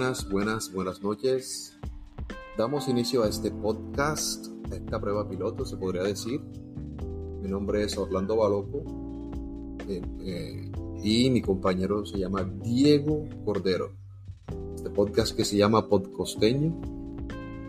[0.00, 1.78] buenas, buenas, buenas noches.
[2.56, 6.40] Damos inicio a este podcast, a esta prueba piloto, se podría decir.
[7.42, 8.82] Mi nombre es Orlando Baloco
[9.86, 13.92] eh, eh, y mi compañero se llama Diego Cordero.
[14.74, 16.80] Este podcast que se llama Podcosteño,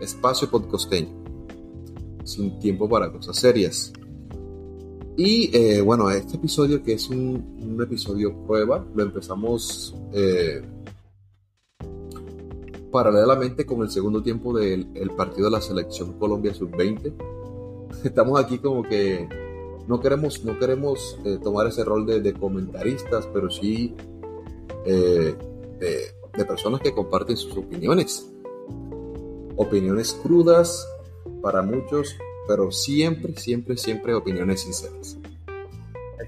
[0.00, 1.12] Espacio Podcosteño,
[2.24, 3.92] sin tiempo para cosas serias.
[5.18, 9.94] Y eh, bueno, este episodio que es un, episodio prueba, lo empezamos
[12.92, 17.12] paralelamente con el segundo tiempo del partido de la selección Colombia Sub-20.
[18.04, 19.28] Estamos aquí como que
[19.88, 23.96] no queremos, no queremos eh, tomar ese rol de, comentaristas, pero sí
[24.86, 25.34] eh,
[25.80, 28.30] de, personas que comparten sus opiniones.
[29.56, 30.86] Opiniones crudas
[31.40, 32.16] para muchos,
[32.46, 35.18] pero siempre, siempre, siempre opiniones sinceras.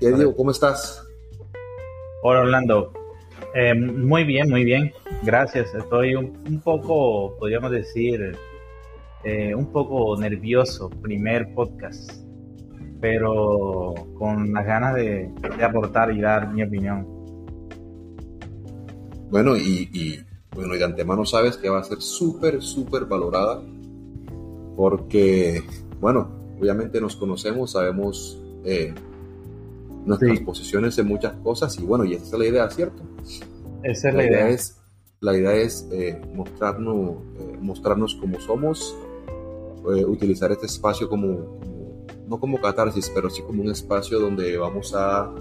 [0.01, 0.35] ¿Qué digo?
[0.35, 1.07] ¿Cómo estás?
[2.23, 2.93] Hola Orlando,
[3.55, 4.93] eh, muy bien, muy bien.
[5.23, 5.75] Gracias.
[5.75, 8.37] Estoy un, poco, podríamos decir,
[9.25, 10.91] eh, un poco nervioso.
[10.91, 12.13] Primer podcast,
[13.01, 15.31] pero con las ganas de,
[15.63, 17.07] aportar y dar mi opinión.
[19.31, 20.21] Bueno, y,
[20.55, 23.63] bueno, y de antemano sabes que va a ser súper, súper valorada
[24.77, 25.63] porque,
[26.01, 26.29] bueno,
[26.61, 28.95] obviamente nos conocemos, sabemos eh,
[30.05, 33.03] nuestras posiciones en muchas cosas y bueno, y esa es la idea, ¿cierto?
[33.83, 34.49] Esa es la, idea.
[34.49, 34.77] Es,
[35.21, 38.97] la idea es eh, mostrarnos, eh, mostrarnos como somos,
[39.95, 41.59] eh, utilizar este espacio como,
[42.27, 45.33] no como catarsis, pero sí como un espacio donde vamos a,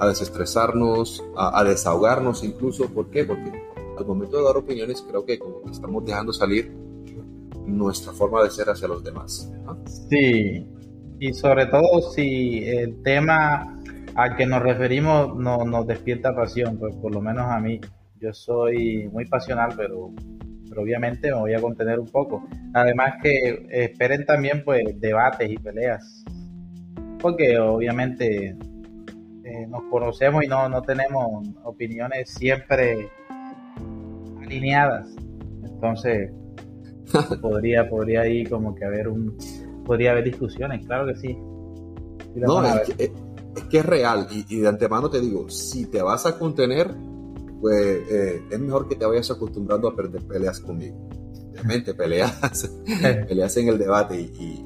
[0.00, 2.88] a desestresarnos, a, desahogarnos incluso.
[2.88, 3.24] ¿Por qué?
[3.24, 3.52] Porque
[3.98, 6.72] al momento de dar opiniones creo que como estamos dejando salir
[7.66, 9.50] nuestra forma de ser hacia los demás.
[10.08, 10.66] Sí,
[11.20, 13.78] y sobre todo si el tema
[14.14, 17.80] al que nos referimos no, nos despierta pasión, pues por lo menos a mí.
[18.20, 20.12] Yo soy muy pasional, pero,
[20.76, 22.44] obviamente me voy a contener un poco.
[22.74, 26.24] Además que esperen también pues debates y peleas,
[27.20, 28.56] porque obviamente
[29.44, 33.08] eh, nos conocemos y no, no tenemos opiniones siempre
[34.40, 35.14] alineadas.
[35.64, 36.32] Entonces
[37.40, 39.36] podría, podría ahí como que haber un
[39.88, 41.36] podría haber discusiones, claro que sí.
[42.36, 43.10] No, es
[43.58, 46.94] es que es real y, de antemano te digo, si te vas a contener,
[47.60, 51.08] pues eh, es mejor que te vayas acostumbrando a perder peleas conmigo.
[51.50, 52.70] Obviamente, peleas,
[53.28, 54.64] peleas en el debate y,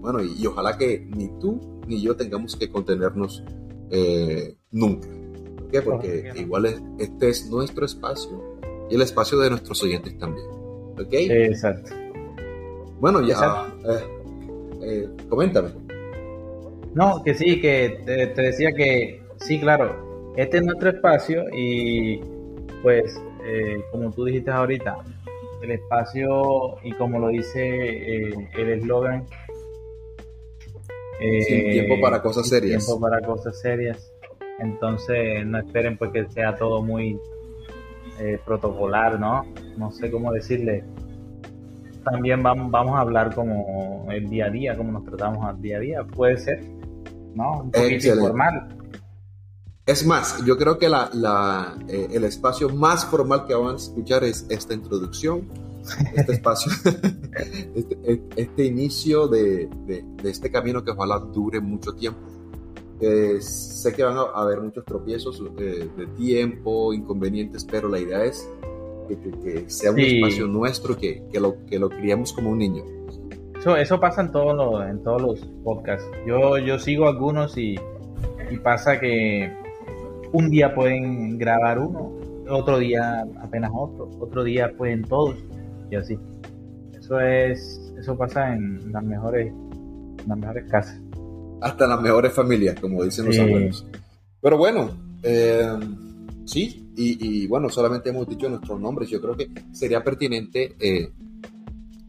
[0.00, 3.42] bueno, y, ojalá que ni tú ni yo tengamos que contenernos
[3.90, 5.08] eh, nunca.
[5.56, 5.82] ¿Por qué?
[5.82, 6.66] Porque igual
[6.98, 8.58] este es nuestro espacio
[8.90, 10.46] y el espacio de nuestros oyentes también.
[10.98, 11.12] ¿Ok?
[11.12, 11.92] Exacto.
[13.00, 14.23] Bueno, ya, eh,
[15.28, 15.70] coméntame.
[16.94, 22.20] No, que sí, que te, decía que sí, claro, este es nuestro espacio y
[22.82, 24.98] pues eh, como tú dijiste ahorita,
[25.62, 29.26] el espacio y como lo dice eh, el eslogan,
[31.20, 32.86] eh, sin tiempo para cosas serias.
[32.86, 34.12] Tiempo para cosas serias.
[34.60, 37.18] Entonces no esperen pues que sea todo muy
[38.44, 39.44] protocolar, ¿no?
[39.76, 40.84] No sé cómo decirle.
[42.04, 45.78] También vamos, vamos a hablar como el día a día, como nos tratamos al día
[45.78, 46.04] a día.
[46.04, 46.62] Puede ser,
[47.34, 47.62] ¿no?
[47.62, 48.68] Un poquito informal.
[49.86, 54.24] Es más, yo creo que la, eh, el espacio más formal que van a escuchar
[54.24, 55.46] es esta introducción,
[56.14, 56.72] este espacio,
[57.74, 62.20] este, este, inicio de, de, este camino que ojalá dure mucho tiempo.
[63.40, 68.48] sé que van a haber muchos tropiezos eh, de tiempo, inconvenientes, pero la idea es
[69.06, 72.84] que, sea un espacio nuestro, que, que, lo, que lo criamos como un niño.
[73.78, 76.06] Eso, pasa en todos los, en todos los podcasts.
[76.26, 77.76] Yo, yo sigo algunos y,
[78.62, 79.50] pasa que
[80.32, 82.12] un día pueden grabar uno,
[82.48, 85.36] otro día apenas otro, otro día pueden todos
[85.90, 86.18] y así.
[86.98, 89.52] Eso es, eso pasa en las mejores,
[90.26, 91.00] las mejores casas.
[91.62, 93.86] Hasta en las mejores familias, como dicen los abuelos.
[94.42, 94.90] Pero bueno,
[95.22, 95.72] eh,
[96.44, 99.08] sí, y, bueno, solamente hemos dicho nuestros nombres.
[99.08, 101.12] Yo creo que sería pertinente eh,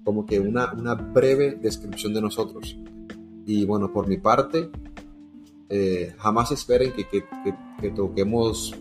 [0.04, 2.78] como que una, una breve descripción de nosotros.
[3.46, 4.70] Y bueno, por mi parte,
[5.70, 7.24] eh, jamás esperen que, que,
[7.82, 8.76] que, toquemos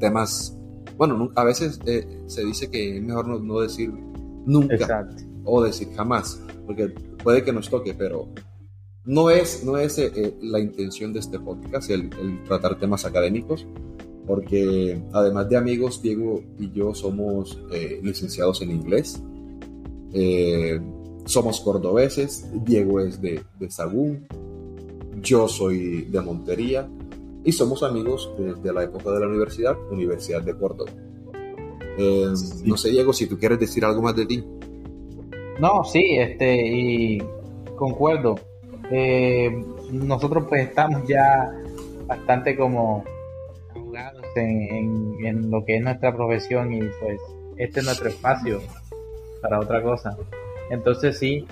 [0.00, 0.56] temas,
[0.96, 3.92] bueno, a veces eh, se dice que es mejor no, decir
[4.46, 5.08] nunca
[5.44, 6.88] o decir jamás, porque
[7.22, 8.28] puede que nos toque, pero
[9.04, 13.66] no es, no es eh, la intención de este podcast el, el, tratar temas académicos,
[14.26, 17.58] porque además de amigos, Diego y yo somos
[18.02, 19.22] licenciados en inglés,
[20.12, 20.80] eh,
[21.24, 24.26] somos cordobeses, Diego es de, de Sagún,
[25.20, 26.88] yo soy de Montería
[27.44, 30.90] y somos amigos desde la época de la universidad, Universidad de Córdoba.
[31.98, 32.32] Eh,
[32.64, 34.44] no sé, Diego, si tú quieres decir algo más de ti.
[35.60, 37.22] No, sí, este, y
[37.76, 38.36] concuerdo.
[38.90, 41.52] Eh, nosotros pues estamos ya
[42.06, 43.04] bastante como
[44.40, 47.20] en, lo que es nuestra profesión y pues
[47.56, 48.60] este es nuestro espacio
[49.40, 50.16] para otra cosa.
[50.70, 51.46] Entonces sí,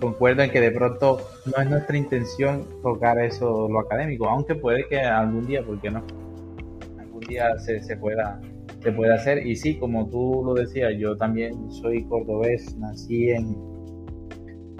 [0.00, 4.86] concuerdo en que de pronto no es nuestra intención tocar eso, lo académico, aunque puede
[4.88, 6.02] que algún día, ¿por qué no?
[6.98, 8.40] Algún día se, se pueda
[8.84, 9.46] se puede hacer.
[9.46, 13.56] Y sí, como tú lo decías, yo también soy cordobés, nací en,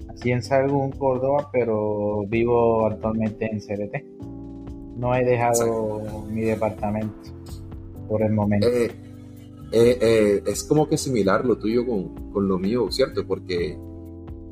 [0.06, 4.33] nací en Sagún, Córdoba, pero vivo actualmente en CRT.
[5.04, 7.14] No he dejado mi departamento
[8.08, 8.66] por el momento.
[8.66, 8.90] Eh,
[9.70, 13.26] eh, eh, es como que similar lo tuyo con, con lo mío, ¿cierto?
[13.26, 13.78] Porque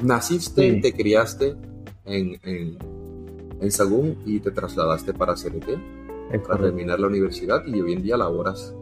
[0.03, 1.55] naciste y te criaste
[2.05, 2.77] en, en,
[3.63, 8.19] en, Sagún y te trasladaste para CRT, para terminar la universidad y hoy en día
[8.19, 8.75] laboras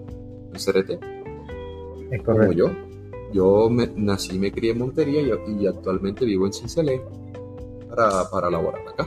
[0.52, 0.90] en CRT.
[2.10, 2.32] Es correcto.
[2.32, 2.70] Como yo.
[3.32, 7.00] Yo me, nací, me crié en Montería y, actualmente vivo en Cincele
[7.88, 9.06] para, para laborar acá.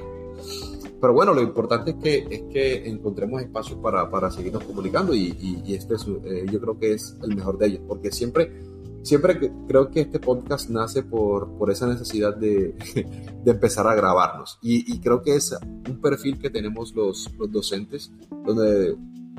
[1.04, 5.36] Pero bueno, lo importante es que, es que encontremos espacios para, para seguirnos comunicando y,
[5.66, 8.54] y, este es, eh, yo creo que es el mejor de ellos, porque siempre,
[9.02, 12.74] siempre creo que este podcast nace por, por esa necesidad de,
[13.44, 14.60] de empezar a grabarnos.
[14.62, 15.54] Y, y, creo que es
[15.90, 18.10] un perfil que tenemos los, los docentes,
[18.46, 18.96] donde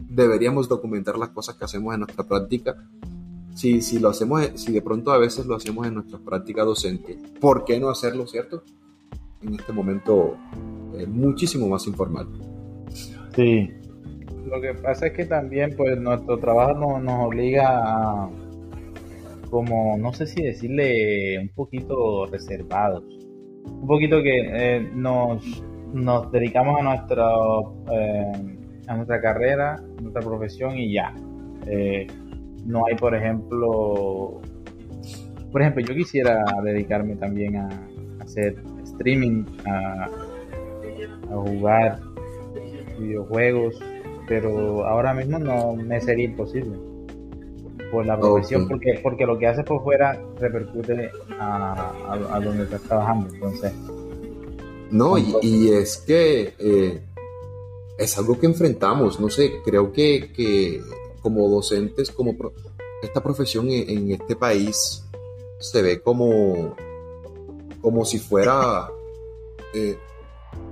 [0.06, 2.76] deberíamos documentar las cosas que hacemos en nuestra práctica.
[3.54, 7.18] Si, si lo hacemos, si de pronto a veces lo hacemos en nuestra práctica docente,
[7.40, 8.64] ¿por qué no hacerlo, cierto?
[9.40, 10.36] En este momento
[10.98, 12.26] eh, muchísimo más informal.
[13.34, 13.70] Sí.
[14.46, 18.30] Lo que pasa es que también pues nuestro trabajo nos, nos obliga a,
[19.50, 23.04] como, no sé si decirle, un poquito reservados.
[23.64, 25.62] Un poquito que eh, nos,
[25.92, 27.84] nos dedicamos a nuestro...
[27.92, 31.14] Eh, a nuestra carrera, a nuestra profesión y ya.
[31.66, 32.06] Eh,
[32.66, 34.40] no hay, por ejemplo,
[35.50, 37.68] por ejemplo, yo quisiera dedicarme también a,
[38.20, 40.08] hacer streaming, a,
[41.42, 42.00] jugar
[42.98, 43.76] videojuegos,
[44.28, 46.76] pero ahora mismo no me sería imposible
[47.90, 51.92] por la profesión, porque, porque lo que haces por fuera repercute a,
[52.32, 53.72] a, donde estás trabajando, entonces.
[54.90, 57.00] No, y, es que eh,
[57.98, 60.80] es algo que enfrentamos, no sé, creo que, que
[61.22, 62.34] como docentes, como
[63.02, 65.04] esta profesión en, este país
[65.58, 66.74] se ve como,
[67.80, 68.88] como si fuera
[69.72, 69.96] eh,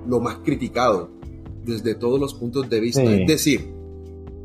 [0.07, 1.09] lo más criticado
[1.65, 3.03] desde todos los puntos de vista.
[3.03, 3.73] Es decir,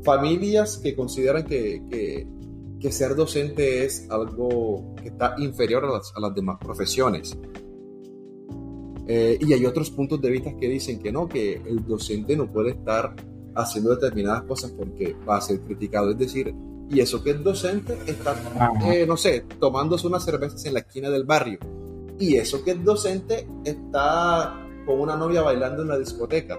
[0.02, 2.26] familias que consideran que, que,
[2.81, 7.37] que, ser docente es algo que está inferior a las, a las demás profesiones.
[9.06, 12.46] Eh, y hay otros puntos de vista que dicen que no, que el docente no
[12.46, 13.17] puede estar
[13.55, 16.11] haciendo determinadas cosas porque va a ser criticado.
[16.11, 16.55] Es decir,
[16.91, 21.11] y eso que el docente está, eh, no sé, tomándose unas cervezas en la esquina
[21.11, 21.58] del barrio.
[22.19, 26.58] Y eso que el docente está con una novia bailando en la discoteca.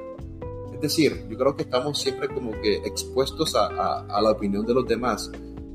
[0.73, 4.73] Es decir, yo creo que estamos siempre como que expuestos a, a la opinión de
[4.73, 5.29] los demás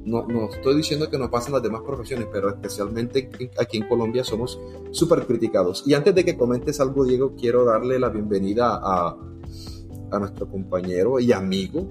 [0.04, 4.22] no, no estoy diciendo que no pasen las demás profesiones, pero especialmente aquí en Colombia
[4.22, 4.60] somos
[4.90, 5.82] súper criticados.
[5.86, 9.16] Y antes de que comentes algo, Diego, quiero darle la bienvenida a,
[10.10, 11.88] a nuestro compañero y amigo,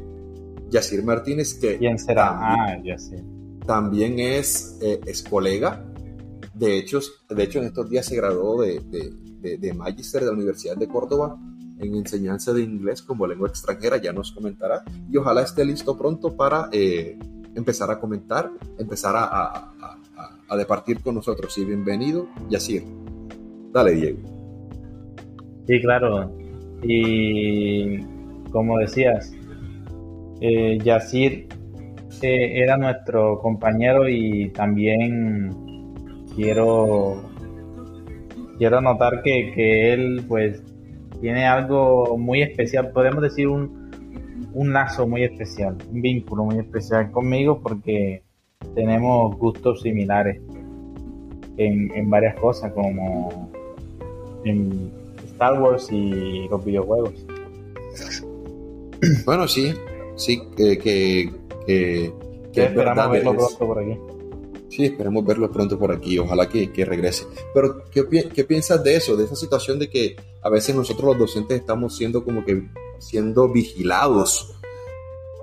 [0.69, 2.37] Yacir Martínez, que ¿Quién será?
[2.39, 5.83] También, ah, También es, eh, es colega.
[6.53, 6.99] De hecho,
[7.29, 9.11] de hecho, en estos días se graduó de, de,
[9.57, 11.37] de, Magister de la Universidad de Córdoba
[11.79, 14.83] en enseñanza de inglés como lengua extranjera, ya nos comentará.
[15.11, 16.69] Y ojalá esté listo pronto para...
[16.71, 17.17] Eh,
[17.55, 19.99] empezar a comentar, empezar a, a,
[20.49, 21.57] a, departir con nosotros.
[21.57, 22.83] Y bienvenido, Yacir.
[23.71, 24.19] Dale, Diego.
[25.67, 26.31] Sí, claro.
[26.83, 28.01] Y
[28.51, 29.33] como decías,
[30.41, 31.47] eh, Yacir
[32.21, 35.55] eh, era nuestro compañero y también
[36.35, 37.21] quiero
[38.63, 40.63] quiero notar que, que él pues
[41.19, 43.91] tiene algo muy especial, podemos decir un,
[44.53, 48.23] un lazo muy especial, un vínculo muy especial conmigo porque
[48.73, 50.39] tenemos gustos similares
[51.57, 53.51] en, varias cosas como
[54.45, 54.89] en
[55.25, 57.25] Star Wars y los videojuegos.
[59.25, 59.73] Bueno, sí,
[60.15, 61.29] sí, que, que,
[61.65, 62.13] que,
[62.63, 63.99] esperamos verlo pronto por aquí.
[64.75, 67.27] Sí, esperemos verlo pronto por aquí, ojalá que, que regrese.
[67.53, 71.19] Pero, ¿qué, ¿qué, piensas de eso, de esa situación de que a veces nosotros los
[71.19, 74.55] docentes estamos siendo como que siendo vigilados,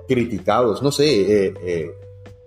[0.05, 1.91] criticados, no sé, eh, eh,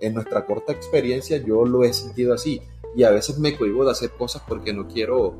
[0.02, 2.60] en nuestra corta experiencia yo lo he sentido así
[2.94, 5.38] y a veces me cohibo de hacer cosas porque no quiero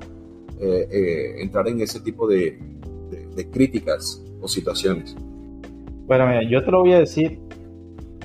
[0.58, 2.58] eh, entrar en ese tipo de,
[3.36, 5.14] de, críticas o situaciones.
[6.06, 7.38] Bueno, mira, yo te lo voy a decir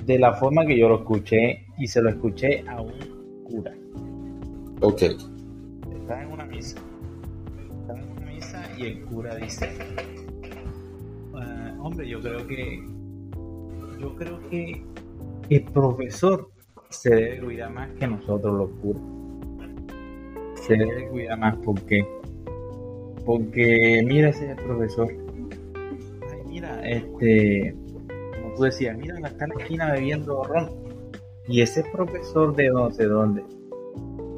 [0.05, 2.91] de la forma que yo lo escuché y se lo escuché a un
[3.45, 3.73] cura.
[4.81, 5.01] Ok.
[5.01, 6.77] Estaba en una misa.
[7.81, 9.69] Estaba en una misa y el cura dice,
[11.35, 12.83] ah, hombre, yo creo que
[13.99, 14.83] yo creo que
[15.49, 16.49] el profesor
[16.89, 19.03] se debe cuidar más que nosotros los curas.
[20.55, 22.05] Se debe cuidar más porque
[23.25, 25.07] porque mira ese profesor.
[26.31, 27.75] Ay, mira, este
[28.41, 30.88] como tú decías, mira, está en la esquina bebiendo ron.
[31.49, 33.43] Y ese profesor de no sé dónde.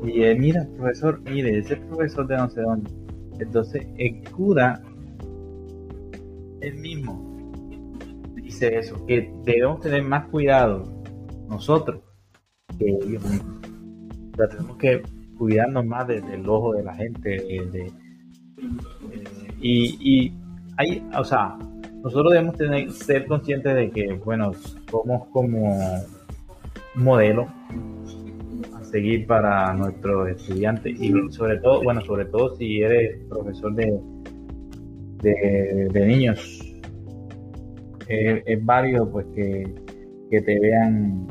[0.04, 2.90] Y él, mira, profesor, mire, ese profesor de no sé dónde.
[3.40, 4.82] Entonces, el cura,
[6.62, 7.22] él mismo,
[8.36, 10.84] dice eso, que debemos tener más cuidado
[11.50, 12.02] nosotros
[12.80, 13.62] que ellos mismos.
[14.50, 15.04] Tenemos que
[15.38, 17.30] cuidarnos más desde el ojo de la gente.
[17.30, 17.92] De,
[19.60, 20.34] y, y
[20.78, 21.58] hay, o sea,
[22.04, 24.54] nosotros debemos tener, ser conscientes de que, bueno,
[24.90, 25.78] somos como
[26.96, 27.48] modelo
[28.74, 34.00] a seguir para nuestros estudiantes y sobre todo, bueno, sobre todo si eres profesor de,
[35.22, 36.76] de, niños,
[38.08, 39.74] es, válido pues que,
[40.30, 41.28] te vean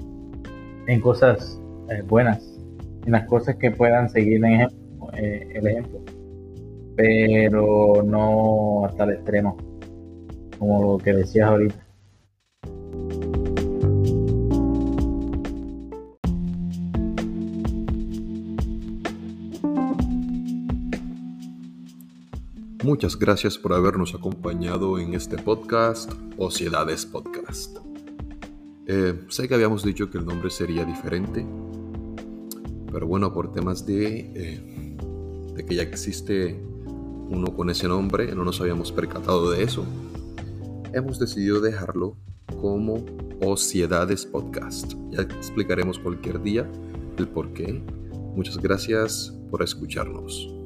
[0.86, 2.60] en cosas eh, buenas,
[3.06, 4.60] en las cosas que puedan seguir en
[5.14, 6.00] eh, el ejemplo,
[6.96, 9.56] pero no hasta el extremo,
[10.58, 11.89] como lo que decías ahorita.
[22.82, 27.76] Muchas gracias por habernos acompañado en este podcast, Ociedades Podcast.
[28.86, 31.46] Eh, sé que habíamos dicho que el nombre sería diferente,
[32.90, 34.96] pero bueno, por temas de, eh,
[35.54, 36.58] de que ya existe
[37.28, 39.84] uno con ese nombre, no nos habíamos percatado de eso.
[40.94, 42.16] Hemos decidido dejarlo
[42.62, 43.04] como
[43.42, 44.94] Ociedades Podcast.
[45.10, 46.66] Ya explicaremos cualquier día
[47.18, 47.84] el por qué.
[48.34, 50.59] Muchas gracias por escucharnos.